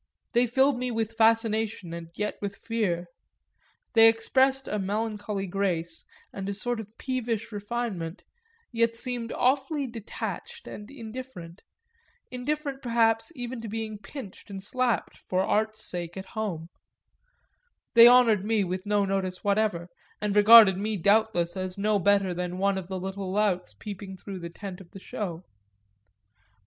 [0.33, 3.05] They filled me with fascination and yet with fear;
[3.93, 8.23] they expressed a melancholy grace and a sort of peevish refinement,
[8.71, 11.61] yet seemed awfully detached and indifferent,
[12.31, 16.69] indifferent perhaps even to being pinched and slapped, for art's sake, at home;
[17.93, 19.87] they honoured me with no notice whatever
[20.19, 24.39] and regarded me doubtless as no better than one of the little louts peeping through
[24.39, 25.43] the tent of the show.